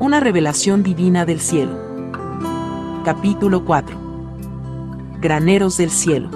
Una 0.00 0.20
revelación 0.20 0.84
divina 0.84 1.26
del 1.26 1.40
cielo. 1.40 1.72
Capítulo 3.04 3.64
4. 3.64 3.96
Graneros 5.20 5.76
del 5.76 5.90
cielo. 5.90 6.30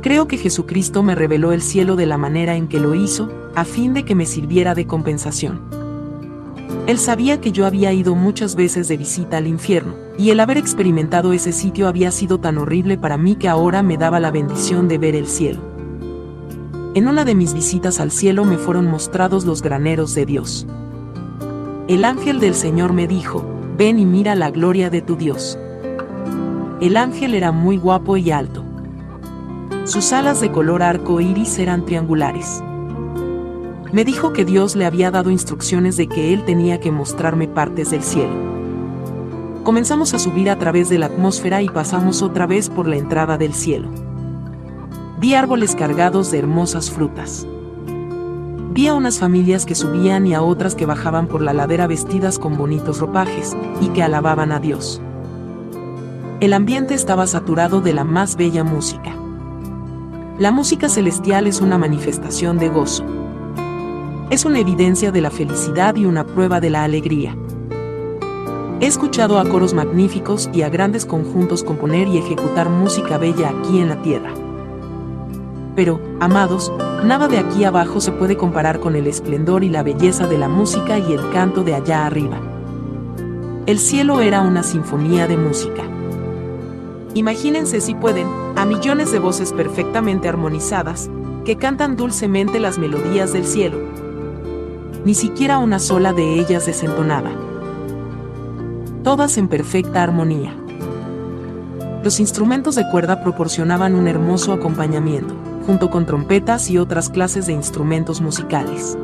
Creo 0.00 0.28
que 0.28 0.38
Jesucristo 0.38 1.02
me 1.02 1.16
reveló 1.16 1.50
el 1.50 1.60
cielo 1.60 1.96
de 1.96 2.06
la 2.06 2.18
manera 2.18 2.54
en 2.54 2.68
que 2.68 2.78
lo 2.78 2.94
hizo, 2.94 3.28
a 3.56 3.64
fin 3.64 3.94
de 3.94 4.04
que 4.04 4.14
me 4.14 4.26
sirviera 4.26 4.76
de 4.76 4.86
compensación. 4.86 5.60
Él 6.86 6.98
sabía 6.98 7.40
que 7.40 7.50
yo 7.50 7.66
había 7.66 7.92
ido 7.92 8.14
muchas 8.14 8.54
veces 8.54 8.86
de 8.86 8.96
visita 8.96 9.38
al 9.38 9.48
infierno, 9.48 9.94
y 10.16 10.30
el 10.30 10.38
haber 10.38 10.56
experimentado 10.56 11.32
ese 11.32 11.50
sitio 11.50 11.88
había 11.88 12.12
sido 12.12 12.38
tan 12.38 12.58
horrible 12.58 12.96
para 12.96 13.16
mí 13.16 13.34
que 13.34 13.48
ahora 13.48 13.82
me 13.82 13.96
daba 13.96 14.20
la 14.20 14.30
bendición 14.30 14.86
de 14.86 14.98
ver 14.98 15.16
el 15.16 15.26
cielo. 15.26 15.62
En 16.94 17.08
una 17.08 17.24
de 17.24 17.34
mis 17.34 17.54
visitas 17.54 17.98
al 17.98 18.12
cielo 18.12 18.44
me 18.44 18.56
fueron 18.56 18.86
mostrados 18.86 19.44
los 19.44 19.62
graneros 19.62 20.14
de 20.14 20.26
Dios. 20.26 20.64
El 21.88 22.04
ángel 22.04 22.40
del 22.40 22.56
Señor 22.56 22.92
me 22.92 23.06
dijo, 23.06 23.44
ven 23.78 24.00
y 24.00 24.04
mira 24.04 24.34
la 24.34 24.50
gloria 24.50 24.90
de 24.90 25.02
tu 25.02 25.14
Dios. 25.14 25.56
El 26.80 26.96
ángel 26.96 27.32
era 27.32 27.52
muy 27.52 27.76
guapo 27.76 28.16
y 28.16 28.32
alto. 28.32 28.64
Sus 29.84 30.12
alas 30.12 30.40
de 30.40 30.50
color 30.50 30.82
arco 30.82 31.20
iris 31.20 31.60
eran 31.60 31.84
triangulares. 31.84 32.60
Me 33.92 34.04
dijo 34.04 34.32
que 34.32 34.44
Dios 34.44 34.74
le 34.74 34.84
había 34.84 35.12
dado 35.12 35.30
instrucciones 35.30 35.96
de 35.96 36.08
que 36.08 36.34
él 36.34 36.44
tenía 36.44 36.80
que 36.80 36.90
mostrarme 36.90 37.46
partes 37.46 37.92
del 37.92 38.02
cielo. 38.02 38.34
Comenzamos 39.62 40.12
a 40.12 40.18
subir 40.18 40.50
a 40.50 40.58
través 40.58 40.88
de 40.88 40.98
la 40.98 41.06
atmósfera 41.06 41.62
y 41.62 41.68
pasamos 41.68 42.20
otra 42.20 42.48
vez 42.48 42.68
por 42.68 42.88
la 42.88 42.96
entrada 42.96 43.38
del 43.38 43.54
cielo. 43.54 43.90
Vi 45.20 45.34
árboles 45.34 45.76
cargados 45.76 46.32
de 46.32 46.40
hermosas 46.40 46.90
frutas. 46.90 47.46
Vi 48.76 48.88
a 48.88 48.94
unas 48.94 49.18
familias 49.18 49.64
que 49.64 49.74
subían 49.74 50.26
y 50.26 50.34
a 50.34 50.42
otras 50.42 50.74
que 50.74 50.84
bajaban 50.84 51.28
por 51.28 51.40
la 51.40 51.54
ladera 51.54 51.86
vestidas 51.86 52.38
con 52.38 52.58
bonitos 52.58 53.00
ropajes, 53.00 53.56
y 53.80 53.88
que 53.88 54.02
alababan 54.02 54.52
a 54.52 54.60
Dios. 54.60 55.00
El 56.40 56.52
ambiente 56.52 56.92
estaba 56.92 57.26
saturado 57.26 57.80
de 57.80 57.94
la 57.94 58.04
más 58.04 58.36
bella 58.36 58.64
música. 58.64 59.16
La 60.38 60.50
música 60.50 60.90
celestial 60.90 61.46
es 61.46 61.62
una 61.62 61.78
manifestación 61.78 62.58
de 62.58 62.68
gozo. 62.68 63.06
Es 64.28 64.44
una 64.44 64.58
evidencia 64.58 65.10
de 65.10 65.22
la 65.22 65.30
felicidad 65.30 65.96
y 65.96 66.04
una 66.04 66.26
prueba 66.26 66.60
de 66.60 66.68
la 66.68 66.84
alegría. 66.84 67.34
He 68.80 68.86
escuchado 68.86 69.38
a 69.38 69.48
coros 69.48 69.72
magníficos 69.72 70.50
y 70.52 70.60
a 70.60 70.68
grandes 70.68 71.06
conjuntos 71.06 71.64
componer 71.64 72.08
y 72.08 72.18
ejecutar 72.18 72.68
música 72.68 73.16
bella 73.16 73.54
aquí 73.58 73.80
en 73.80 73.88
la 73.88 74.02
tierra. 74.02 74.34
Pero, 75.76 76.00
amados, 76.20 76.72
nada 77.04 77.28
de 77.28 77.38
aquí 77.38 77.64
abajo 77.64 78.00
se 78.00 78.10
puede 78.10 78.38
comparar 78.38 78.80
con 78.80 78.96
el 78.96 79.06
esplendor 79.06 79.62
y 79.62 79.68
la 79.68 79.82
belleza 79.82 80.26
de 80.26 80.38
la 80.38 80.48
música 80.48 80.98
y 80.98 81.12
el 81.12 81.30
canto 81.30 81.64
de 81.64 81.74
allá 81.74 82.06
arriba. 82.06 82.40
El 83.66 83.78
cielo 83.78 84.22
era 84.22 84.40
una 84.40 84.62
sinfonía 84.62 85.28
de 85.28 85.36
música. 85.36 85.82
Imagínense 87.12 87.82
si 87.82 87.94
pueden, 87.94 88.26
a 88.56 88.64
millones 88.64 89.12
de 89.12 89.18
voces 89.18 89.52
perfectamente 89.52 90.28
armonizadas, 90.28 91.10
que 91.44 91.56
cantan 91.56 91.96
dulcemente 91.96 92.58
las 92.58 92.78
melodías 92.78 93.34
del 93.34 93.44
cielo. 93.44 93.78
Ni 95.04 95.14
siquiera 95.14 95.58
una 95.58 95.78
sola 95.78 96.14
de 96.14 96.40
ellas 96.40 96.64
desentonada. 96.64 97.30
Todas 99.04 99.36
en 99.36 99.48
perfecta 99.48 100.02
armonía. 100.02 100.56
Los 102.02 102.18
instrumentos 102.18 102.76
de 102.76 102.88
cuerda 102.90 103.22
proporcionaban 103.22 103.94
un 103.94 104.08
hermoso 104.08 104.52
acompañamiento 104.52 105.45
junto 105.66 105.90
con 105.90 106.06
trompetas 106.06 106.70
y 106.70 106.78
otras 106.78 107.10
clases 107.10 107.46
de 107.46 107.52
instrumentos 107.52 108.20
musicales. 108.20 108.96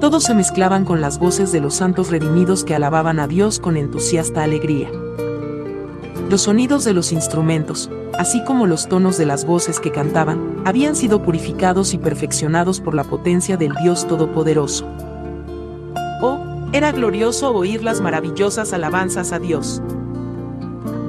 Todos 0.00 0.24
se 0.24 0.34
mezclaban 0.34 0.84
con 0.84 1.00
las 1.00 1.18
voces 1.18 1.52
de 1.52 1.60
los 1.60 1.74
santos 1.74 2.10
redimidos 2.10 2.64
que 2.64 2.74
alababan 2.74 3.18
a 3.18 3.28
Dios 3.28 3.58
con 3.58 3.76
entusiasta 3.76 4.42
alegría. 4.42 4.90
Los 6.28 6.42
sonidos 6.42 6.84
de 6.84 6.92
los 6.92 7.12
instrumentos, 7.12 7.90
así 8.18 8.42
como 8.44 8.66
los 8.66 8.88
tonos 8.88 9.16
de 9.16 9.26
las 9.26 9.44
voces 9.44 9.80
que 9.80 9.92
cantaban, 9.92 10.62
habían 10.64 10.96
sido 10.96 11.22
purificados 11.22 11.94
y 11.94 11.98
perfeccionados 11.98 12.80
por 12.80 12.94
la 12.94 13.04
potencia 13.04 13.56
del 13.56 13.74
Dios 13.82 14.06
Todopoderoso. 14.06 14.86
Oh, 16.20 16.40
era 16.72 16.90
glorioso 16.92 17.54
oír 17.54 17.82
las 17.82 18.00
maravillosas 18.00 18.72
alabanzas 18.72 19.32
a 19.32 19.38
Dios. 19.38 19.82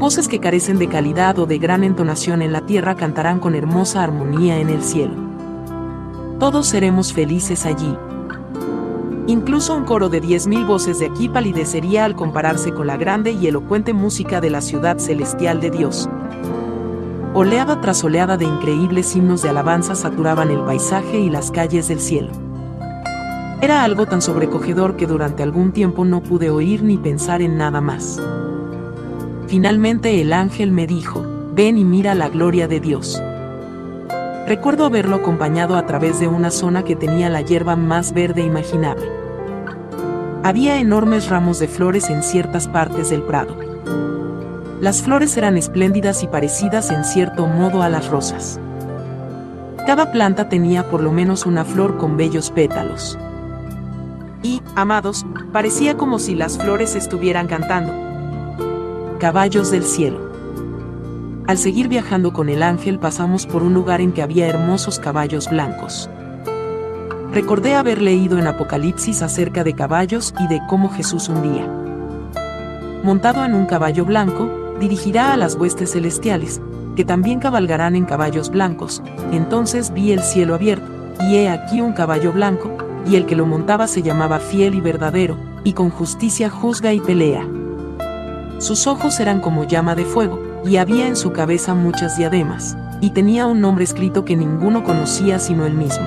Voces 0.04 0.28
que 0.28 0.42
carecen 0.42 0.80
de 0.80 0.90
calidad 0.90 1.40
o 1.40 1.46
de 1.46 1.60
gran 1.60 1.86
entonación 1.86 2.42
en 2.42 2.52
la 2.52 2.66
tierra 2.66 2.94
cantarán 2.96 3.40
con 3.40 3.56
hermosa 3.56 4.04
armonía 4.04 4.60
en 4.60 4.70
el 4.70 4.84
cielo. 4.84 5.14
Todos 6.40 6.68
seremos 6.68 7.14
felices 7.14 7.66
allí. 7.66 7.96
Incluso 9.28 9.74
un 9.74 9.86
coro 9.86 10.10
de 10.10 10.22
10.000 10.22 10.68
voces 10.68 11.00
de 11.00 11.06
aquí 11.06 11.30
palidecería 11.30 12.04
al 12.04 12.18
compararse 12.18 12.74
con 12.74 12.86
la 12.88 12.98
grande 12.98 13.32
y 13.32 13.48
elocuente 13.48 13.94
música 13.94 14.42
de 14.42 14.50
la 14.50 14.60
ciudad 14.60 14.98
celestial 14.98 15.62
de 15.62 15.72
Dios. 15.72 16.10
Oleada 17.34 17.80
tras 17.80 18.04
oleada 18.04 18.36
de 18.36 18.44
increíbles 18.44 19.16
himnos 19.16 19.42
de 19.42 19.52
alabanza 19.52 19.96
saturaban 19.96 20.52
el 20.52 20.60
paisaje 20.66 21.18
y 21.18 21.30
las 21.30 21.50
calles 21.50 21.88
del 21.88 22.02
cielo. 22.02 22.34
Era 23.62 23.86
algo 23.86 24.06
tan 24.06 24.22
sobrecogedor 24.22 24.98
que 24.98 25.08
durante 25.08 25.44
algún 25.44 25.72
tiempo 25.72 26.04
no 26.04 26.22
pude 26.22 26.50
oír 26.50 26.84
ni 26.84 26.98
pensar 26.98 27.42
en 27.42 27.58
nada 27.58 27.80
más. 27.80 28.22
Finalmente 29.54 30.20
el 30.20 30.34
ángel 30.34 30.72
me 30.72 30.88
dijo, 30.88 31.24
ven 31.54 31.78
y 31.78 31.84
mira 31.84 32.16
la 32.16 32.28
gloria 32.28 32.68
de 32.68 32.80
Dios. 32.80 33.22
Recuerdo 34.48 34.84
haberlo 34.84 35.18
acompañado 35.18 35.76
a 35.76 35.86
través 35.86 36.20
de 36.20 36.28
una 36.28 36.50
zona 36.50 36.84
que 36.84 36.96
tenía 36.96 37.30
la 37.30 37.42
hierba 37.42 37.76
más 37.76 38.14
verde 38.14 38.42
imaginable. 38.42 39.06
Había 40.42 40.80
enormes 40.80 41.30
ramos 41.30 41.60
de 41.60 41.68
flores 41.68 42.10
en 42.10 42.24
ciertas 42.24 42.68
partes 42.68 43.12
del 43.12 43.22
prado. 43.22 43.56
Las 44.82 45.04
flores 45.04 45.38
eran 45.38 45.56
espléndidas 45.56 46.24
y 46.24 46.28
parecidas 46.28 46.90
en 46.90 47.06
cierto 47.06 47.46
modo 47.46 47.84
a 47.84 47.90
las 47.90 48.08
rosas. 48.08 48.60
Cada 49.86 50.12
planta 50.12 50.50
tenía 50.50 50.90
por 50.90 51.04
lo 51.04 51.12
menos 51.12 51.46
una 51.46 51.64
flor 51.64 51.98
con 51.98 52.18
bellos 52.18 52.50
pétalos. 52.50 53.20
Y, 54.42 54.64
amados, 54.74 55.28
parecía 55.52 55.96
como 55.96 56.18
si 56.18 56.34
las 56.34 56.58
flores 56.58 56.96
estuvieran 56.96 57.46
cantando 57.46 58.13
Caballos 59.24 59.72
del 59.72 59.86
cielo. 59.86 60.20
Al 61.48 61.58
seguir 61.58 61.88
viajando 61.88 62.34
con 62.34 62.50
el 62.50 62.62
ángel 62.62 63.00
pasamos 63.00 63.46
por 63.46 63.64
un 63.64 63.74
lugar 63.74 64.02
en 64.02 64.12
que 64.12 64.22
había 64.22 64.48
hermosos 64.48 65.00
caballos 65.00 65.50
blancos. 65.50 66.10
Recordé 67.32 67.74
haber 67.74 68.02
leído 68.02 68.38
en 68.38 68.48
Apocalipsis 68.48 69.22
acerca 69.22 69.64
de 69.64 69.76
caballos 69.76 70.34
y 70.42 70.48
de 70.48 70.60
cómo 70.68 70.90
Jesús 70.90 71.30
un 71.30 71.42
día, 71.42 71.66
montado 73.02 73.46
en 73.46 73.54
un 73.54 73.66
caballo 73.66 74.04
blanco, 74.04 74.50
dirigirá 74.82 75.32
a 75.32 75.38
las 75.38 75.56
huestes 75.56 75.94
celestiales, 75.94 76.60
que 76.98 77.06
también 77.06 77.40
cabalgarán 77.40 77.96
en 77.96 78.04
caballos 78.04 78.50
blancos. 78.50 79.02
Entonces 79.32 79.94
vi 79.94 80.12
el 80.12 80.20
cielo 80.20 80.54
abierto, 80.54 80.92
y 81.22 81.38
he 81.38 81.50
aquí 81.50 81.80
un 81.80 81.94
caballo 81.94 82.34
blanco, 82.34 82.76
y 83.08 83.16
el 83.16 83.26
que 83.26 83.38
lo 83.38 83.46
montaba 83.46 83.88
se 83.88 84.02
llamaba 84.02 84.40
fiel 84.40 84.76
y 84.76 84.82
verdadero, 84.82 85.38
y 85.64 85.72
con 85.72 85.92
justicia 85.92 86.50
juzga 86.50 86.92
y 86.92 87.00
pelea. 87.00 87.48
Sus 88.60 88.88
ojos 88.88 89.20
eran 89.20 89.42
como 89.42 89.66
llama 89.66 89.96
de 89.96 90.06
fuego, 90.06 90.40
y 90.66 90.78
había 90.78 91.08
en 91.08 91.16
su 91.16 91.34
cabeza 91.34 91.74
muchas 91.74 92.18
diademas, 92.18 92.78
y 93.02 93.10
tenía 93.10 93.46
un 93.48 93.60
nombre 93.60 93.84
escrito 93.84 94.24
que 94.24 94.36
ninguno 94.36 94.84
conocía 94.84 95.40
sino 95.40 95.66
él 95.66 95.74
mismo. 95.74 96.06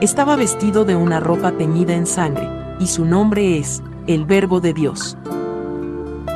Estaba 0.00 0.34
vestido 0.34 0.84
de 0.84 0.96
una 0.96 1.20
ropa 1.20 1.52
teñida 1.52 1.94
en 1.94 2.06
sangre, 2.06 2.48
y 2.80 2.88
su 2.88 3.04
nombre 3.04 3.58
es, 3.58 3.82
el 4.08 4.24
Verbo 4.24 4.60
de 4.60 4.72
Dios. 4.72 5.16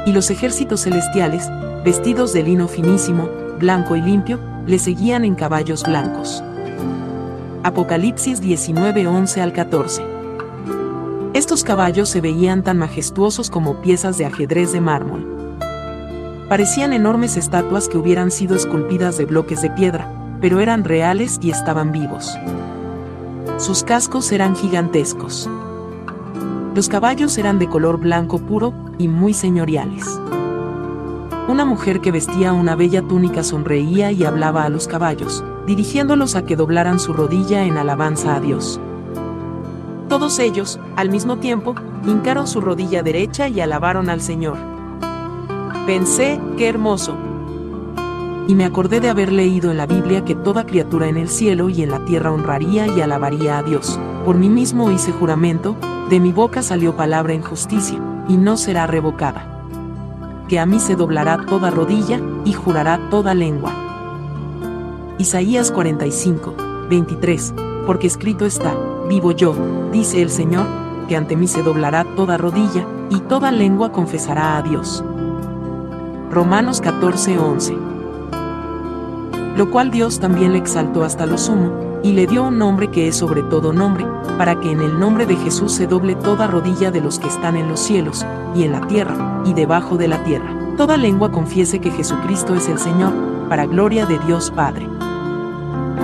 Y 0.07 0.13
los 0.13 0.31
ejércitos 0.31 0.83
celestiales, 0.83 1.51
vestidos 1.85 2.33
de 2.33 2.45
lino 2.45 2.69
finísimo, 2.69 3.29
blanco 3.59 3.97
y 3.97 4.03
limpio, 4.03 4.39
le 4.67 4.79
seguían 4.79 5.25
en 5.25 5.35
caballos 5.35 5.83
blancos. 5.83 6.45
Apocalipsis 7.65 8.41
19, 8.41 9.09
11 9.09 9.43
al 9.43 9.53
14. 9.53 10.16
Estos 11.37 11.65
caballos 11.65 12.09
se 12.09 12.23
veían 12.23 12.63
tan 12.63 12.79
majestuosos 12.79 13.51
como 13.51 13.83
piezas 13.83 14.17
de 14.17 14.25
ajedrez 14.25 14.73
de 14.73 14.81
mármol. 14.81 15.59
Parecían 16.49 16.95
enormes 16.95 17.37
estatuas 17.37 17.91
que 17.91 17.99
hubieran 17.99 18.31
sido 18.31 18.57
esculpidas 18.57 19.19
de 19.19 19.27
bloques 19.27 19.61
de 19.61 19.69
piedra, 19.69 20.11
pero 20.41 20.61
eran 20.61 20.83
reales 20.83 21.39
y 21.43 21.51
estaban 21.51 21.93
vivos. 21.93 22.35
Sus 23.59 23.85
cascos 23.85 24.33
eran 24.33 24.57
gigantescos. 24.57 25.47
Los 26.75 26.89
caballos 26.89 27.37
eran 27.37 27.59
de 27.59 27.69
color 27.69 28.01
blanco 28.01 28.39
puro 28.39 28.73
y 28.97 29.07
muy 29.07 29.35
señoriales. 29.35 30.07
Una 31.49 31.67
mujer 31.67 32.01
que 32.01 32.13
vestía 32.13 32.55
una 32.55 32.77
bella 32.77 33.03
túnica 33.03 33.45
sonreía 33.45 34.11
y 34.11 34.25
hablaba 34.25 34.65
a 34.65 34.71
los 34.71 34.89
caballos, 34.89 35.45
dirigiéndolos 35.67 36.35
a 36.35 36.47
que 36.47 36.57
doblaran 36.57 36.99
su 36.99 37.13
rodilla 37.13 37.65
en 37.65 37.77
alabanza 37.77 38.37
a 38.37 38.41
Dios. 38.41 38.81
Todos 40.09 40.39
ellos, 40.39 40.79
al 40.95 41.11
mismo 41.11 41.39
tiempo, 41.39 41.75
hincaron 42.07 42.47
su 42.47 42.61
rodilla 42.61 43.03
derecha 43.03 43.49
y 43.49 43.61
alabaron 43.61 44.09
al 44.09 44.21
Señor. 44.21 44.57
Pensé, 45.85 46.41
qué 46.57 46.69
hermoso. 46.69 47.15
Y 48.49 48.55
me 48.55 48.65
acordé 48.65 49.01
de 49.01 49.09
haber 49.09 49.33
leído 49.33 49.73
en 49.73 49.77
la 49.77 49.87
Biblia 49.87 50.25
que 50.25 50.37
toda 50.37 50.65
criatura 50.65 51.09
en 51.09 51.17
el 51.17 51.29
cielo 51.29 51.69
y 51.69 51.83
en 51.83 51.91
la 51.91 52.05
tierra 52.05 52.31
honraría 52.31 52.87
y 52.87 53.01
alabaría 53.01 53.59
a 53.59 53.63
Dios, 53.63 53.99
Por 54.25 54.37
mí 54.37 54.49
mismo 54.49 54.91
hice 54.91 55.13
juramento, 55.13 55.77
de 56.11 56.19
mi 56.19 56.33
boca 56.33 56.63
salió 56.63 56.97
palabra 56.97 57.33
en 57.33 57.43
justicia, 57.43 58.01
y 58.29 58.37
no 58.37 58.57
será 58.57 58.87
revocada. 58.87 59.69
Que 60.49 60.59
a 60.59 60.67
mí 60.67 60.81
se 60.81 60.97
doblará 60.97 61.45
toda 61.47 61.71
rodilla, 61.71 62.21
y 62.45 62.53
jurará 62.53 63.09
toda 63.11 63.35
lengua. 63.35 63.73
Isaías 65.19 65.71
45, 65.71 66.55
23, 66.89 67.55
porque 67.87 68.09
escrito 68.09 68.47
está, 68.47 68.75
vivo 69.07 69.33
yo, 69.33 69.55
dice 69.93 70.23
el 70.23 70.31
Señor, 70.31 70.67
que 71.09 71.17
ante 71.17 71.37
mí 71.37 71.47
se 71.47 71.63
doblará 71.63 72.05
toda 72.17 72.37
rodilla, 72.37 72.87
y 73.11 73.21
toda 73.21 73.53
lengua 73.53 73.93
confesará 73.93 74.57
a 74.57 74.63
Dios. 74.63 75.05
Romanos 76.31 76.81
14, 76.81 77.39
11. 77.39 77.77
Lo 79.57 79.71
cual 79.71 79.91
Dios 79.91 80.19
también 80.19 80.53
le 80.53 80.59
exaltó 80.59 81.05
hasta 81.05 81.27
lo 81.27 81.39
sumo, 81.39 82.01
y 82.03 82.13
le 82.13 82.27
dio 82.27 82.45
un 82.45 82.59
nombre 82.59 82.91
que 82.91 83.09
es 83.09 83.17
sobre 83.17 83.43
todo 83.45 83.73
nombre, 83.73 84.07
para 84.37 84.61
que 84.61 84.71
en 84.71 84.81
el 84.81 84.99
nombre 84.99 85.25
de 85.25 85.37
Jesús 85.37 85.73
se 85.73 85.87
doble 85.87 86.15
toda 86.17 86.47
rodilla 86.47 86.91
de 86.91 87.01
los 87.01 87.19
que 87.19 87.29
están 87.29 87.57
en 87.57 87.69
los 87.69 87.81
cielos, 87.81 88.27
y 88.55 88.65
en 88.65 88.73
la 88.73 88.87
tierra, 88.87 89.43
y 89.45 89.55
debajo 89.55 89.97
de 89.97 90.09
la 90.09 90.23
tierra. 90.25 90.53
Toda 90.77 90.97
lengua 90.97 91.31
confiese 91.31 91.81
que 91.81 91.91
Jesucristo 91.91 92.55
es 92.55 92.69
el 92.69 92.79
Señor, 92.79 93.13
para 93.49 93.67
gloria 93.67 94.05
de 94.05 94.19
Dios 94.19 94.51
Padre. 94.51 94.89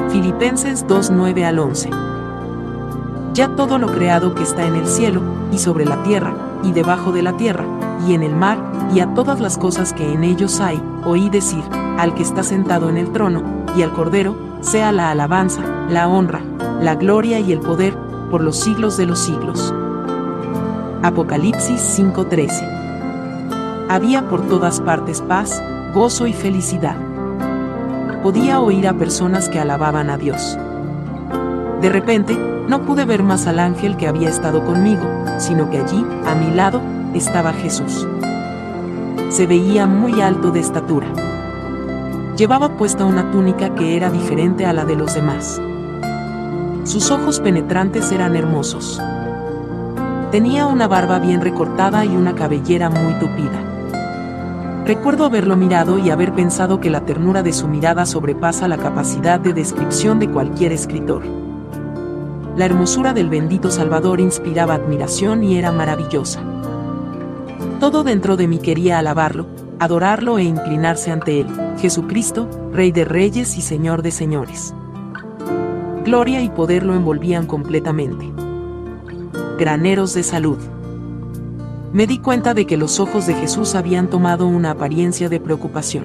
Filipenses 0.09 0.87
2, 0.87 1.11
9 1.11 1.45
al 1.45 1.59
11. 1.59 1.91
Ya 3.35 3.49
todo 3.57 3.79
lo 3.79 3.87
creado 3.87 4.35
que 4.35 4.43
está 4.43 4.67
en 4.67 4.75
el 4.75 4.87
cielo, 4.87 5.23
y 5.51 5.59
sobre 5.59 5.87
la 5.87 6.03
tierra, 6.03 6.35
y 6.63 6.73
debajo 6.73 7.13
de 7.13 7.23
la 7.23 7.35
tierra, 7.37 7.65
y 8.07 8.13
en 8.13 8.23
el 8.23 8.37
mar, 8.37 8.59
y 8.95 9.01
a 9.01 9.15
todas 9.15 9.41
las 9.41 9.57
cosas 9.57 9.95
que 9.95 10.13
en 10.13 10.23
ellos 10.23 10.61
hay, 10.61 10.83
oí 11.05 11.31
decir, 11.31 11.63
al 11.99 12.15
que 12.15 12.23
está 12.23 12.43
sentado 12.43 12.91
en 12.91 12.99
el 12.99 13.11
trono, 13.11 13.43
y 13.75 13.83
al 13.83 13.93
Cordero, 13.93 14.37
sea 14.61 14.93
la 14.93 15.11
alabanza, 15.11 15.63
la 15.89 16.09
honra, 16.09 16.43
la 16.81 16.95
gloria 16.95 17.41
y 17.41 17.53
el 17.53 17.61
poder, 17.61 17.97
por 18.31 18.43
los 18.43 18.59
siglos 18.61 18.99
de 18.99 19.07
los 19.07 19.19
siglos. 19.19 19.73
Apocalipsis 21.03 21.81
5:13. 21.81 22.69
Había 23.89 24.29
por 24.29 24.43
todas 24.43 24.81
partes 24.81 25.23
paz, 25.23 25.63
gozo 25.95 26.27
y 26.27 26.35
felicidad. 26.35 26.97
Podía 28.23 28.61
oír 28.61 28.87
a 28.87 28.93
personas 28.93 29.49
que 29.49 29.59
alababan 29.59 30.11
a 30.11 30.19
Dios. 30.19 30.57
De 31.81 31.89
repente, 31.89 32.52
no 32.69 32.83
pude 32.83 33.05
ver 33.05 33.23
más 33.23 33.47
al 33.47 33.59
ángel 33.59 33.97
que 33.97 34.09
había 34.09 34.29
estado 34.29 34.65
conmigo, 34.65 35.03
sino 35.39 35.69
que 35.71 35.79
allí, 35.79 36.05
a 36.27 36.35
mi 36.35 36.55
lado, 36.55 36.81
estaba 37.15 37.53
Jesús. 37.53 38.07
Se 39.31 39.47
veía 39.47 39.87
muy 39.87 40.21
alto 40.21 40.51
de 40.51 40.61
estatura. 40.61 41.07
Llevaba 42.37 42.77
puesta 42.77 43.05
una 43.05 43.31
túnica 43.31 43.75
que 43.75 43.97
era 43.97 44.11
diferente 44.11 44.65
a 44.65 44.73
la 44.73 44.85
de 44.85 44.97
los 44.97 45.15
demás. 45.15 45.61
Sus 46.85 47.11
ojos 47.11 47.41
penetrantes 47.41 48.11
eran 48.13 48.37
hermosos. 48.37 49.01
Tenía 50.31 50.67
una 50.67 50.89
barba 50.89 51.19
bien 51.19 51.41
recortada 51.41 52.05
y 52.05 52.17
una 52.17 52.35
cabellera 52.35 52.89
muy 52.91 53.15
tupida. 53.15 53.63
Recuerdo 54.87 55.27
haberlo 55.27 55.57
mirado 55.57 55.99
y 55.99 56.11
haber 56.11 56.33
pensado 56.33 56.81
que 56.81 56.91
la 56.91 57.05
ternura 57.05 57.43
de 57.43 57.53
su 57.53 57.69
mirada 57.69 58.05
sobrepasa 58.07 58.67
la 58.67 58.79
capacidad 58.79 59.39
de 59.39 59.53
descripción 59.53 60.19
de 60.19 60.31
cualquier 60.31 60.73
escritor. 60.73 61.42
La 62.57 62.67
hermosura 62.67 63.15
del 63.15 63.31
bendito 63.31 63.71
Salvador 63.71 64.21
inspiraba 64.21 64.75
admiración 64.75 65.43
y 65.43 65.57
era 65.57 65.73
maravillosa. 65.73 66.43
Todo 67.81 68.05
dentro 68.05 68.37
de 68.37 68.47
mí 68.47 68.59
quería 68.59 68.99
alabarlo, 68.99 69.47
adorarlo 69.79 70.39
e 70.39 70.45
inclinarse 70.45 71.11
ante 71.11 71.41
él, 71.41 71.47
Jesucristo, 71.79 72.49
Rey 72.73 72.93
de 72.93 73.07
Reyes 73.07 73.57
y 73.57 73.63
Señor 73.63 74.03
de 74.03 74.11
Señores. 74.11 74.75
Gloria 76.05 76.43
y 76.43 76.51
poder 76.51 76.83
lo 76.83 76.95
envolvían 76.95 77.47
completamente. 77.47 78.31
Graneros 79.59 80.13
de 80.13 80.23
salud. 80.23 80.59
Me 81.93 82.07
di 82.07 82.19
cuenta 82.19 82.53
de 82.53 82.67
que 82.67 82.77
los 82.77 83.01
ojos 83.01 83.27
de 83.27 83.35
Jesús 83.35 83.75
habían 83.75 84.09
tomado 84.11 84.47
una 84.47 84.73
apariencia 84.73 85.29
de 85.29 85.41
preocupación. 85.41 86.05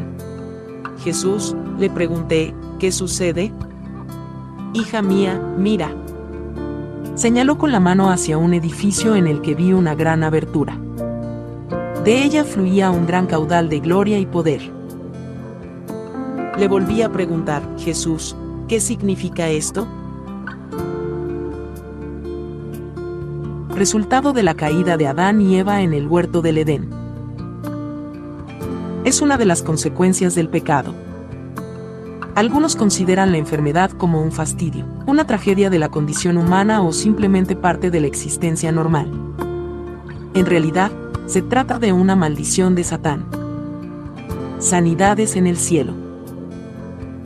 Jesús, 1.03 1.55
le 1.77 1.89
pregunté, 1.89 2.55
¿qué 2.79 2.91
sucede? 2.91 3.51
Hija 4.73 5.01
mía, 5.01 5.41
mira. 5.57 5.91
Señaló 7.17 7.57
con 7.57 7.71
la 7.71 7.79
mano 7.79 8.11
hacia 8.11 8.37
un 8.37 8.53
edificio 8.53 9.15
en 9.15 9.25
el 9.25 9.41
que 9.41 9.55
vi 9.55 9.73
una 9.73 9.95
gran 9.95 10.23
abertura. 10.23 10.79
De 12.03 12.23
ella 12.23 12.43
fluía 12.43 12.91
un 12.91 13.07
gran 13.07 13.25
caudal 13.25 13.69
de 13.69 13.79
gloria 13.79 14.19
y 14.19 14.27
poder. 14.27 14.61
Le 16.59 16.67
volví 16.67 17.01
a 17.01 17.11
preguntar, 17.11 17.63
Jesús, 17.79 18.35
¿qué 18.67 18.79
significa 18.79 19.49
esto? 19.49 19.87
Resultado 23.69 24.31
de 24.31 24.43
la 24.43 24.53
caída 24.53 24.95
de 24.95 25.07
Adán 25.07 25.41
y 25.41 25.57
Eva 25.57 25.81
en 25.81 25.95
el 25.95 26.05
huerto 26.07 26.43
del 26.43 26.59
Edén. 26.59 26.87
Es 29.05 29.23
una 29.23 29.39
de 29.39 29.45
las 29.45 29.63
consecuencias 29.63 30.35
del 30.35 30.49
pecado. 30.49 30.93
Algunos 32.37 32.75
consideran 32.75 33.31
la 33.31 33.39
enfermedad 33.39 33.89
como 33.89 34.21
un 34.21 34.31
fastidio, 34.31 34.85
una 35.07 35.25
tragedia 35.25 35.71
de 35.71 35.79
la 35.79 35.89
condición 35.89 36.37
humana 36.37 36.83
o 36.83 36.93
simplemente 36.93 37.55
parte 37.55 37.89
de 37.89 37.99
la 37.99 38.05
existencia 38.05 38.71
normal. 38.71 39.11
En 40.35 40.45
realidad, 40.45 40.91
se 41.25 41.41
trata 41.41 41.79
de 41.79 41.93
una 41.93 42.15
maldición 42.15 42.75
de 42.75 42.83
Satán. 42.83 43.25
Sanidades 44.59 45.35
en 45.35 45.47
el 45.47 45.57
cielo. 45.57 45.95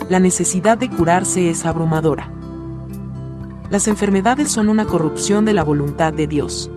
La 0.07 0.21
necesidad 0.21 0.77
de 0.77 0.89
curarse 0.89 1.49
es 1.49 1.65
abrumadora. 1.65 2.31
Las 3.69 3.89
enfermedades 3.89 4.49
son 4.49 4.69
una 4.69 4.85
corrupción 4.85 5.43
de 5.43 5.51
la 5.51 5.65
voluntad 5.65 6.13
de 6.13 6.27
Dios. 6.27 6.71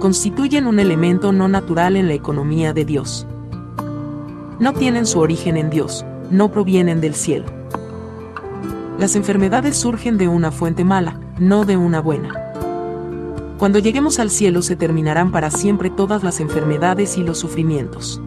Constituyen 0.00 0.66
un 0.66 0.80
elemento 0.80 1.30
no 1.30 1.46
natural 1.46 1.94
en 1.94 2.08
la 2.08 2.14
economía 2.14 2.72
de 2.72 2.84
Dios. 2.84 3.24
No 4.58 4.72
tienen 4.72 5.06
su 5.06 5.20
origen 5.20 5.56
en 5.56 5.70
Dios, 5.70 6.04
no 6.30 6.50
provienen 6.50 7.00
del 7.00 7.14
cielo. 7.14 7.46
Las 8.98 9.16
enfermedades 9.16 9.76
surgen 9.76 10.18
de 10.18 10.28
una 10.28 10.50
fuente 10.50 10.84
mala, 10.84 11.18
no 11.38 11.64
de 11.64 11.76
una 11.76 12.00
buena. 12.00 12.32
Cuando 13.58 13.78
lleguemos 13.78 14.18
al 14.18 14.30
cielo 14.30 14.62
se 14.62 14.76
terminarán 14.76 15.32
para 15.32 15.50
siempre 15.50 15.90
todas 15.90 16.22
las 16.22 16.40
enfermedades 16.40 17.16
y 17.18 17.22
los 17.22 17.38
sufrimientos. 17.38 18.20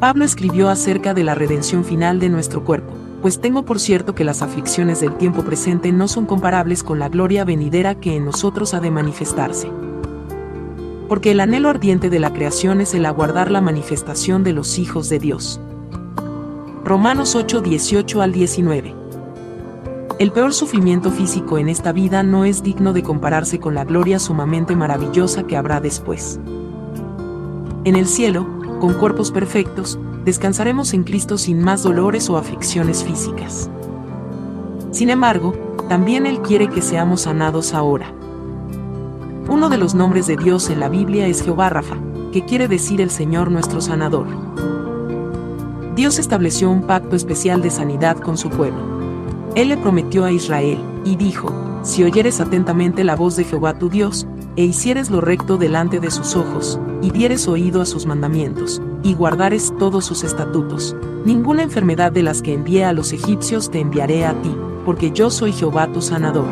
Pablo 0.00 0.24
escribió 0.24 0.68
acerca 0.68 1.14
de 1.14 1.24
la 1.24 1.34
redención 1.34 1.84
final 1.84 2.20
de 2.20 2.28
nuestro 2.28 2.64
cuerpo, 2.64 2.92
pues 3.22 3.40
tengo 3.40 3.64
por 3.64 3.80
cierto 3.80 4.14
que 4.14 4.24
las 4.24 4.42
aflicciones 4.42 5.00
del 5.00 5.16
tiempo 5.16 5.42
presente 5.42 5.92
no 5.92 6.08
son 6.08 6.26
comparables 6.26 6.82
con 6.82 6.98
la 6.98 7.08
gloria 7.08 7.44
venidera 7.44 7.94
que 7.94 8.16
en 8.16 8.24
nosotros 8.26 8.74
ha 8.74 8.80
de 8.80 8.90
manifestarse. 8.90 9.70
Porque 11.08 11.30
el 11.30 11.40
anhelo 11.40 11.68
ardiente 11.68 12.10
de 12.10 12.18
la 12.18 12.32
creación 12.32 12.80
es 12.80 12.92
el 12.94 13.06
aguardar 13.06 13.50
la 13.50 13.60
manifestación 13.60 14.44
de 14.44 14.52
los 14.52 14.78
hijos 14.78 15.08
de 15.08 15.18
Dios. 15.18 15.60
Romanos 16.86 17.34
8, 17.34 17.62
18 17.62 18.22
al 18.22 18.30
19. 18.30 18.94
El 20.20 20.30
peor 20.30 20.54
sufrimiento 20.54 21.10
físico 21.10 21.58
en 21.58 21.68
esta 21.68 21.90
vida 21.90 22.22
no 22.22 22.44
es 22.44 22.62
digno 22.62 22.92
de 22.92 23.02
compararse 23.02 23.58
con 23.58 23.74
la 23.74 23.84
gloria 23.84 24.20
sumamente 24.20 24.76
maravillosa 24.76 25.48
que 25.48 25.56
habrá 25.56 25.80
después. 25.80 26.38
En 27.82 27.96
el 27.96 28.06
cielo, 28.06 28.46
con 28.78 28.94
cuerpos 28.94 29.32
perfectos, 29.32 29.98
descansaremos 30.24 30.94
en 30.94 31.02
Cristo 31.02 31.38
sin 31.38 31.60
más 31.60 31.82
dolores 31.82 32.30
o 32.30 32.36
aflicciones 32.36 33.02
físicas. 33.02 33.68
Sin 34.92 35.10
embargo, 35.10 35.54
también 35.88 36.24
Él 36.24 36.40
quiere 36.40 36.68
que 36.68 36.82
seamos 36.82 37.22
sanados 37.22 37.74
ahora. 37.74 38.12
Uno 39.48 39.70
de 39.70 39.78
los 39.78 39.96
nombres 39.96 40.28
de 40.28 40.36
Dios 40.36 40.70
en 40.70 40.78
la 40.78 40.88
Biblia 40.88 41.26
es 41.26 41.42
Jehová 41.42 41.68
Rafa, 41.68 41.96
que 42.32 42.44
quiere 42.44 42.68
decir 42.68 43.00
el 43.00 43.10
Señor 43.10 43.50
nuestro 43.50 43.80
sanador. 43.80 44.28
Dios 45.96 46.18
estableció 46.18 46.70
un 46.70 46.82
pacto 46.82 47.16
especial 47.16 47.62
de 47.62 47.70
sanidad 47.70 48.18
con 48.18 48.36
su 48.36 48.50
pueblo. 48.50 48.82
Él 49.54 49.70
le 49.70 49.78
prometió 49.78 50.26
a 50.26 50.30
Israel, 50.30 50.78
y 51.06 51.16
dijo, 51.16 51.50
Si 51.82 52.04
oyeres 52.04 52.38
atentamente 52.38 53.02
la 53.02 53.16
voz 53.16 53.34
de 53.34 53.44
Jehová 53.44 53.78
tu 53.78 53.88
Dios, 53.88 54.26
e 54.56 54.64
hicieres 54.64 55.08
lo 55.08 55.22
recto 55.22 55.56
delante 55.56 55.98
de 55.98 56.10
sus 56.10 56.36
ojos, 56.36 56.78
y 57.00 57.10
dieres 57.12 57.48
oído 57.48 57.80
a 57.80 57.86
sus 57.86 58.04
mandamientos, 58.04 58.82
y 59.02 59.14
guardares 59.14 59.72
todos 59.78 60.04
sus 60.04 60.22
estatutos, 60.22 60.94
ninguna 61.24 61.62
enfermedad 61.62 62.12
de 62.12 62.22
las 62.22 62.42
que 62.42 62.52
envié 62.52 62.84
a 62.84 62.92
los 62.92 63.14
egipcios 63.14 63.70
te 63.70 63.80
enviaré 63.80 64.26
a 64.26 64.34
ti, 64.42 64.54
porque 64.84 65.12
yo 65.12 65.30
soy 65.30 65.52
Jehová 65.52 65.90
tu 65.90 66.02
sanador. 66.02 66.48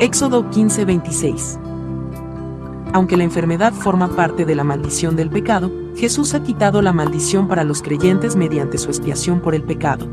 Éxodo 0.00 0.50
15:26 0.50 1.56
Aunque 2.92 3.16
la 3.16 3.22
enfermedad 3.22 3.72
forma 3.72 4.08
parte 4.08 4.44
de 4.44 4.56
la 4.56 4.64
maldición 4.64 5.14
del 5.14 5.30
pecado, 5.30 5.70
Jesús 5.96 6.34
ha 6.34 6.42
quitado 6.42 6.82
la 6.82 6.92
maldición 6.92 7.48
para 7.48 7.64
los 7.64 7.82
creyentes 7.82 8.36
mediante 8.36 8.78
su 8.78 8.88
expiación 8.88 9.40
por 9.40 9.54
el 9.54 9.62
pecado. 9.62 10.08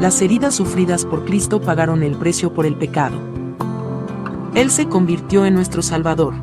Las 0.00 0.20
heridas 0.22 0.54
sufridas 0.54 1.04
por 1.04 1.24
Cristo 1.24 1.60
pagaron 1.60 2.02
el 2.02 2.16
precio 2.16 2.52
por 2.52 2.66
el 2.66 2.76
pecado. 2.76 3.16
Él 4.54 4.70
se 4.70 4.88
convirtió 4.88 5.46
en 5.46 5.54
nuestro 5.54 5.82
Salvador. 5.82 6.34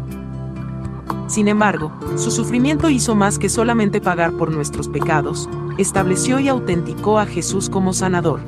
Sin 1.28 1.48
embargo, 1.48 1.92
su 2.16 2.32
sufrimiento 2.32 2.90
hizo 2.90 3.16
más 3.16 3.38
que 3.38 3.50
solamente 3.50 4.02
pagar 4.02 4.34
por 4.34 4.52
nuestros 4.52 4.88
pecados, 4.88 5.50
estableció 5.78 6.40
y 6.40 6.48
autenticó 6.48 7.20
a 7.20 7.26
Jesús 7.26 7.70
como 7.70 7.94
sanador. 7.94 8.40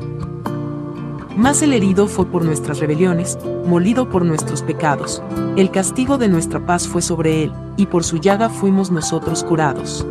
Mas 1.42 1.62
el 1.64 1.74
herido 1.74 2.06
fue 2.06 2.28
por 2.28 2.46
nuestras 2.46 2.80
rebeliones, 2.80 3.36
molido 3.66 4.08
por 4.08 4.24
nuestros 4.24 4.62
pecados. 4.62 5.24
El 5.56 5.72
castigo 5.72 6.20
de 6.20 6.30
nuestra 6.30 6.64
paz 6.68 6.88
fue 6.88 7.02
sobre 7.02 7.44
él, 7.44 7.52
y 7.78 7.88
por 7.88 8.04
su 8.04 8.18
llaga 8.18 8.48
fuimos 8.48 8.92
nosotros 8.92 9.44
curados. 9.44 10.06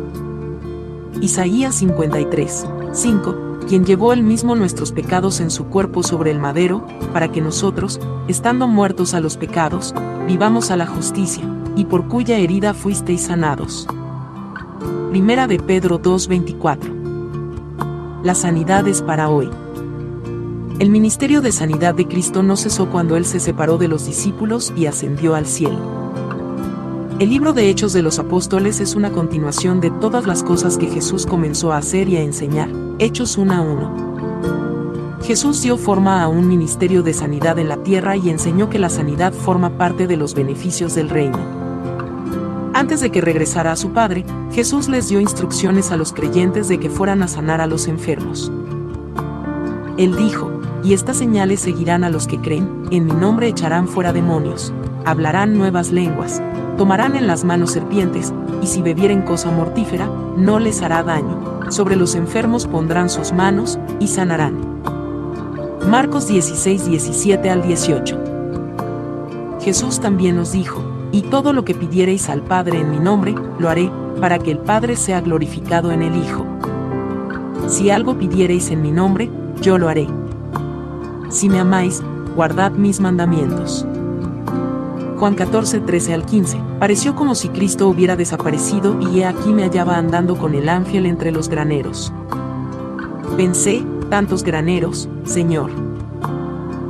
Isaías 1.21 1.75
53, 1.75 2.65
5, 2.91 3.59
quien 3.65 3.85
llevó 3.85 4.11
él 4.11 4.23
mismo 4.23 4.57
nuestros 4.57 4.91
pecados 4.91 5.39
en 5.39 5.51
su 5.51 5.67
cuerpo 5.67 6.03
sobre 6.03 6.31
el 6.31 6.37
madero, 6.37 6.85
para 7.13 7.31
que 7.31 7.39
nosotros, 7.39 8.01
estando 8.27 8.67
muertos 8.67 9.13
a 9.13 9.21
los 9.21 9.37
pecados, 9.37 9.95
vivamos 10.27 10.69
a 10.69 10.75
la 10.75 10.85
justicia, 10.85 11.45
y 11.77 11.85
por 11.85 12.09
cuya 12.09 12.39
herida 12.39 12.73
fuisteis 12.73 13.21
sanados. 13.21 13.87
Primera 15.11 15.47
de 15.47 15.59
Pedro 15.59 15.97
2:24. 15.97 16.91
La 18.21 18.35
sanidad 18.35 18.85
es 18.85 19.01
para 19.01 19.29
hoy. 19.29 19.49
El 20.81 20.89
ministerio 20.89 21.41
de 21.41 21.51
sanidad 21.51 21.93
de 21.93 22.07
Cristo 22.07 22.41
no 22.41 22.57
cesó 22.57 22.89
cuando 22.89 23.15
Él 23.15 23.23
se 23.23 23.39
separó 23.39 23.77
de 23.77 23.87
los 23.87 24.07
discípulos 24.07 24.73
y 24.75 24.87
ascendió 24.87 25.35
al 25.35 25.45
cielo. 25.45 25.77
El 27.19 27.29
libro 27.29 27.53
de 27.53 27.69
Hechos 27.69 27.93
de 27.93 28.01
los 28.01 28.17
Apóstoles 28.17 28.79
es 28.79 28.95
una 28.95 29.11
continuación 29.11 29.79
de 29.79 29.91
todas 29.91 30.25
las 30.25 30.41
cosas 30.41 30.79
que 30.79 30.87
Jesús 30.87 31.27
comenzó 31.27 31.71
a 31.71 31.77
hacer 31.77 32.09
y 32.09 32.17
a 32.17 32.23
enseñar, 32.23 32.67
Hechos 32.97 33.37
1 33.37 33.53
a 33.53 33.61
1. 33.61 35.19
Jesús 35.23 35.61
dio 35.61 35.77
forma 35.77 36.23
a 36.23 36.27
un 36.27 36.47
ministerio 36.47 37.03
de 37.03 37.13
sanidad 37.13 37.59
en 37.59 37.69
la 37.69 37.83
tierra 37.83 38.17
y 38.17 38.31
enseñó 38.31 38.71
que 38.71 38.79
la 38.79 38.89
sanidad 38.89 39.33
forma 39.33 39.77
parte 39.77 40.07
de 40.07 40.17
los 40.17 40.33
beneficios 40.33 40.95
del 40.95 41.09
reino. 41.11 41.37
Antes 42.73 43.01
de 43.01 43.11
que 43.11 43.21
regresara 43.21 43.71
a 43.71 43.75
su 43.75 43.91
Padre, 43.91 44.25
Jesús 44.51 44.89
les 44.89 45.09
dio 45.09 45.19
instrucciones 45.19 45.91
a 45.91 45.97
los 45.97 46.11
creyentes 46.11 46.67
de 46.69 46.79
que 46.79 46.89
fueran 46.89 47.21
a 47.21 47.27
sanar 47.27 47.61
a 47.61 47.67
los 47.67 47.87
enfermos. 47.87 48.51
Él 49.97 50.15
dijo, 50.15 50.50
y 50.83 50.93
estas 50.93 51.17
señales 51.17 51.59
seguirán 51.59 52.03
a 52.03 52.09
los 52.09 52.27
que 52.27 52.39
creen, 52.39 52.83
en 52.91 53.05
mi 53.05 53.13
nombre 53.13 53.47
echarán 53.47 53.87
fuera 53.87 54.13
demonios, 54.13 54.73
hablarán 55.05 55.57
nuevas 55.57 55.91
lenguas, 55.91 56.41
tomarán 56.77 57.15
en 57.15 57.27
las 57.27 57.43
manos 57.43 57.71
serpientes, 57.71 58.33
y 58.61 58.67
si 58.67 58.81
bebieren 58.81 59.21
cosa 59.21 59.51
mortífera, 59.51 60.09
no 60.37 60.59
les 60.59 60.81
hará 60.81 61.03
daño, 61.03 61.61
sobre 61.69 61.95
los 61.95 62.15
enfermos 62.15 62.67
pondrán 62.67 63.09
sus 63.09 63.31
manos, 63.31 63.79
y 63.99 64.07
sanarán. 64.07 64.71
Marcos 65.87 66.27
16, 66.27 66.85
17 66.85 67.49
al 67.49 67.61
18. 67.61 68.19
Jesús 69.61 69.99
también 69.99 70.35
nos 70.35 70.51
dijo, 70.51 70.83
y 71.11 71.23
todo 71.23 71.53
lo 71.53 71.65
que 71.65 71.75
pidiereis 71.75 72.29
al 72.29 72.41
Padre 72.41 72.79
en 72.79 72.91
mi 72.91 72.99
nombre, 72.99 73.35
lo 73.59 73.69
haré, 73.69 73.91
para 74.19 74.39
que 74.39 74.51
el 74.51 74.57
Padre 74.59 74.95
sea 74.95 75.21
glorificado 75.21 75.91
en 75.91 76.01
el 76.01 76.15
Hijo. 76.15 76.45
Si 77.67 77.89
algo 77.89 78.17
pidiereis 78.17 78.71
en 78.71 78.81
mi 78.81 78.91
nombre, 78.91 79.29
yo 79.61 79.77
lo 79.77 79.89
haré. 79.89 80.07
Si 81.31 81.47
me 81.47 81.59
amáis, 81.59 82.03
guardad 82.35 82.73
mis 82.73 82.99
mandamientos. 82.99 83.85
Juan 85.17 85.33
14, 85.33 85.79
13 85.79 86.13
al 86.13 86.25
15. 86.25 86.61
Pareció 86.77 87.15
como 87.15 87.35
si 87.35 87.47
Cristo 87.47 87.87
hubiera 87.87 88.17
desaparecido 88.17 88.99
y 88.99 89.21
he 89.21 89.25
aquí 89.25 89.53
me 89.53 89.63
hallaba 89.63 89.95
andando 89.95 90.37
con 90.37 90.55
el 90.55 90.67
ángel 90.67 91.05
entre 91.05 91.31
los 91.31 91.47
graneros. 91.47 92.11
Pensé, 93.37 93.85
tantos 94.09 94.43
graneros, 94.43 95.07
Señor. 95.23 95.71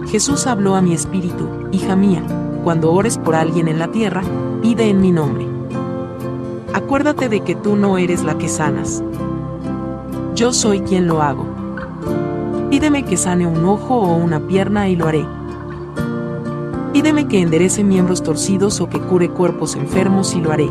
Jesús 0.08 0.48
habló 0.48 0.76
a 0.76 0.82
mi 0.82 0.94
espíritu, 0.94 1.48
hija 1.72 1.96
mía, 1.96 2.24
cuando 2.64 2.92
ores 2.92 3.20
por 3.20 3.36
alguien 3.36 3.68
en 3.68 3.78
la 3.78 3.92
tierra, 3.92 4.24
pide 4.64 4.90
en 4.90 5.02
mi 5.02 5.12
nombre. 5.12 5.46
Acuérdate 6.74 7.30
de 7.30 7.42
que 7.42 7.54
tú 7.54 7.76
no 7.76 8.00
eres 8.00 8.24
la 8.24 8.40
que 8.40 8.50
sanas. 8.50 9.04
Yo 10.34 10.52
soy 10.52 10.80
quien 10.80 11.06
lo 11.06 11.22
hago. 11.22 11.51
Pídeme 12.72 13.04
que 13.04 13.18
sane 13.18 13.46
un 13.46 13.66
ojo 13.66 13.96
o 13.96 14.16
una 14.16 14.48
pierna 14.48 14.88
y 14.88 14.96
lo 14.96 15.06
haré. 15.06 15.26
Pídeme 16.94 17.28
que 17.28 17.42
enderece 17.42 17.84
miembros 17.84 18.24
torcidos 18.24 18.80
o 18.80 18.88
que 18.88 18.98
cure 18.98 19.30
cuerpos 19.30 19.76
enfermos 19.76 20.34
y 20.36 20.40
lo 20.40 20.54
haré. 20.54 20.70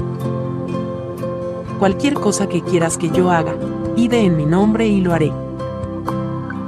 Cualquier 1.78 2.14
cosa 2.14 2.48
que 2.48 2.62
quieras 2.62 2.96
que 2.96 3.10
yo 3.10 3.30
haga, 3.30 3.54
pide 3.94 4.24
en 4.24 4.38
mi 4.38 4.46
nombre 4.46 4.88
y 4.88 5.02
lo 5.02 5.12
haré. 5.12 5.30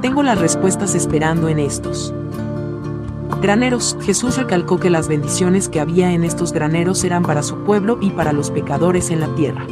Tengo 0.02 0.22
las 0.22 0.38
respuestas 0.38 0.94
esperando 0.94 1.48
en 1.48 1.60
estos. 1.60 2.12
Graneros, 3.40 3.96
Jesús 4.02 4.36
recalcó 4.36 4.78
que 4.78 4.90
las 4.90 5.08
bendiciones 5.08 5.70
que 5.70 5.80
había 5.80 6.12
en 6.12 6.24
estos 6.24 6.52
graneros 6.52 7.04
eran 7.04 7.22
para 7.22 7.42
su 7.42 7.56
pueblo 7.64 7.96
y 8.02 8.10
para 8.10 8.34
los 8.34 8.50
pecadores 8.50 9.10
en 9.10 9.20
la 9.20 9.34
tierra. 9.34 9.66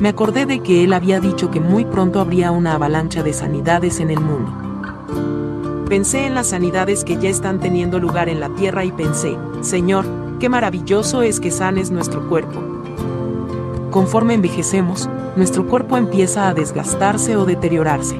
Me 0.00 0.08
acordé 0.08 0.46
de 0.46 0.60
que 0.60 0.82
él 0.82 0.94
había 0.94 1.20
dicho 1.20 1.50
que 1.50 1.60
muy 1.60 1.84
pronto 1.84 2.20
habría 2.20 2.52
una 2.52 2.74
avalancha 2.74 3.22
de 3.22 3.34
sanidades 3.34 4.00
en 4.00 4.08
el 4.08 4.18
mundo. 4.18 5.86
Pensé 5.90 6.24
en 6.24 6.34
las 6.34 6.46
sanidades 6.48 7.04
que 7.04 7.18
ya 7.18 7.28
están 7.28 7.60
teniendo 7.60 7.98
lugar 7.98 8.30
en 8.30 8.40
la 8.40 8.48
tierra 8.54 8.82
y 8.86 8.92
pensé, 8.92 9.36
Señor, 9.60 10.06
qué 10.38 10.48
maravilloso 10.48 11.20
es 11.20 11.38
que 11.38 11.50
sanes 11.50 11.90
nuestro 11.90 12.26
cuerpo. 12.30 12.62
Conforme 13.90 14.32
envejecemos, 14.32 15.06
nuestro 15.36 15.66
cuerpo 15.66 15.98
empieza 15.98 16.48
a 16.48 16.54
desgastarse 16.54 17.36
o 17.36 17.44
deteriorarse. 17.44 18.18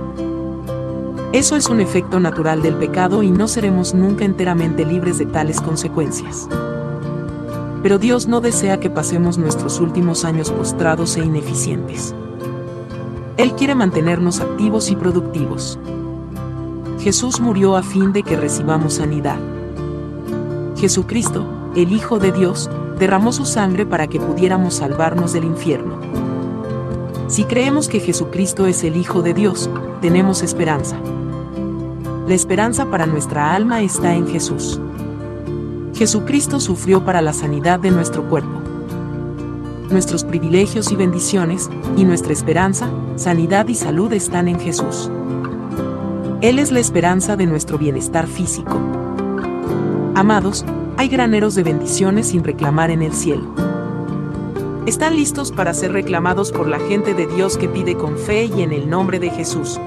Eso 1.32 1.56
es 1.56 1.66
un 1.70 1.80
efecto 1.80 2.20
natural 2.20 2.60
del 2.60 2.75
pecado 2.75 3.22
y 3.22 3.30
no 3.30 3.49
seremos 3.49 3.94
nunca 3.94 4.26
enteramente 4.26 4.84
libres 4.84 5.16
de 5.16 5.25
tales 5.25 5.62
consecuencias. 5.62 6.46
Pero 7.82 7.99
Dios 7.99 8.26
no 8.26 8.40
desea 8.40 8.78
que 8.80 8.90
pasemos 8.90 9.38
nuestros 9.38 9.80
últimos 9.80 10.25
años 10.25 10.50
postrados 10.50 11.16
e 11.16 11.20
ineficientes. 11.20 12.14
Él 13.37 13.52
quiere 13.54 13.75
mantenernos 13.75 14.40
activos 14.40 14.90
y 14.90 14.96
productivos. 14.96 15.78
Jesús 17.00 17.40
murió 17.40 17.76
a 17.76 17.82
fin 17.82 18.12
de 18.12 18.22
que 18.22 18.37
recibamos 18.37 18.94
sanidad. 18.94 19.38
Jesucristo, 20.76 21.46
el 21.75 21.92
Hijo 21.92 22.18
de 22.18 22.32
Dios, 22.32 22.68
derramó 22.99 23.32
su 23.32 23.46
sangre 23.46 23.87
para 23.87 24.06
que 24.06 24.20
pudiéramos 24.20 24.75
salvarnos 24.75 25.32
del 25.32 25.44
infierno. 25.44 25.99
Si 27.28 27.44
creemos 27.44 27.88
que 27.88 28.00
Jesucristo 28.00 28.66
es 28.66 28.84
el 28.84 28.96
Hijo 28.96 29.22
de 29.22 29.32
Dios, 29.32 29.70
tenemos 30.02 30.42
esperanza. 30.42 30.96
La 32.26 32.34
esperanza 32.34 32.90
para 32.90 33.06
nuestra 33.06 33.54
alma 33.54 33.80
está 33.80 34.14
en 34.14 34.26
Jesús. 34.26 34.80
Jesucristo 36.00 36.61
sufrió 36.61 37.04
para 37.04 37.21
la 37.21 37.35
sanidad 37.35 37.78
de 37.78 37.90
nuestro 37.90 38.26
cuerpo. 38.26 38.62
Nuestros 39.90 40.25
privilegios 40.25 40.90
y 40.90 40.97
bendiciones, 40.97 41.69
y 41.95 42.04
nuestra 42.04 42.33
esperanza, 42.33 42.88
sanidad 43.16 43.69
y 43.69 43.75
salud 43.75 44.11
están 44.14 44.49
en 44.49 44.59
Jesús. 44.59 45.11
Él 46.40 46.59
es 46.59 46.73
la 46.73 46.80
esperanza 46.80 47.37
de 47.37 47.45
nuestro 47.45 47.76
bienestar 47.76 48.26
físico. 48.28 48.80
Amados, 50.14 50.64
hay 50.97 51.09
graneros 51.09 51.54
de 51.54 51.64
bendiciones 51.64 52.28
sin 52.28 52.45
reclamar 52.45 52.90
en 52.90 53.02
el 53.02 53.12
cielo. 53.12 53.54
Están 54.87 55.16
listos 55.16 55.52
para 55.52 55.75
ser 55.75 55.92
reclamados 55.92 56.50
por 56.50 56.66
la 56.66 56.78
gente 56.78 57.12
de 57.12 57.26
Dios 57.26 57.59
que 57.59 57.69
pide 57.69 57.95
con 57.95 58.16
fe 58.16 58.47
y 58.47 58.62
en 58.62 58.73
el 58.73 58.88
nombre 58.88 59.19
de 59.19 59.28
Jesús. 59.28 59.78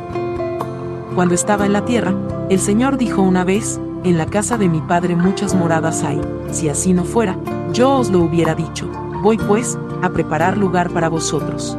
Cuando 1.16 1.34
estaba 1.34 1.66
en 1.66 1.74
la 1.74 1.86
tierra, 1.86 2.14
el 2.52 2.60
Señor 2.60 2.98
dijo 2.98 3.24
una 3.24 3.44
vez, 3.44 3.80
en 4.04 4.18
la 4.18 4.26
casa 4.26 4.58
de 4.58 4.68
mi 4.68 4.82
padre 4.82 5.16
muchas 5.16 5.56
moradas 5.56 6.04
hay, 6.04 6.20
si 6.52 6.70
así 6.70 6.94
no 6.94 7.06
fuera, 7.06 7.38
yo 7.72 7.98
os 7.98 8.10
lo 8.10 8.20
hubiera 8.20 8.54
dicho, 8.54 8.88
voy 9.22 9.38
pues, 9.38 9.78
a 10.02 10.10
preparar 10.10 10.58
lugar 10.58 10.90
para 10.90 11.08
vosotros. 11.08 11.78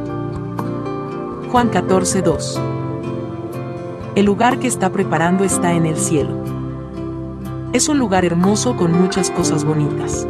Juan 1.51 1.69
14, 1.69 2.21
2. 2.23 2.61
El 4.15 4.25
lugar 4.25 4.59
que 4.59 4.67
está 4.67 4.91
preparando 4.91 5.43
está 5.43 5.73
en 5.73 5.85
el 5.85 5.97
cielo. 5.97 6.31
Es 7.73 7.89
un 7.89 7.99
lugar 7.99 8.25
hermoso 8.25 8.75
con 8.75 8.91
muchas 8.91 9.29
cosas 9.29 9.63
bonitas. 9.63 10.27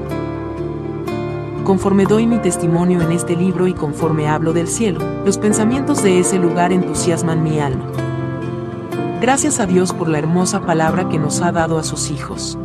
Conforme 1.64 2.06
doy 2.06 2.28
mi 2.28 2.40
testimonio 2.40 3.02
en 3.02 3.12
este 3.12 3.36
libro 3.36 3.68
y 3.68 3.74
conforme 3.74 4.28
hablo 4.28 4.54
del 4.54 4.68
cielo, 4.68 5.00
los 5.25 5.38
pensamientos 5.38 6.04
de 6.04 6.20
ese 6.20 6.38
lugar 6.38 6.74
entusiasman 6.74 7.44
mi 7.44 7.60
alma. 7.60 8.05
Gracias 9.25 9.60
a 9.60 9.65
Dios 9.65 9.91
por 9.91 10.08
la 10.08 10.20
hermosa 10.20 10.67
palabra 10.67 11.10
que 11.10 11.17
nos 11.17 11.41
ha 11.41 11.51
dado 11.51 11.79
a 11.79 11.84
sus 11.84 12.12
hijos. 12.12 12.60